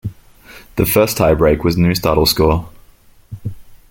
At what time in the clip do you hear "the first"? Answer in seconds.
0.77-1.19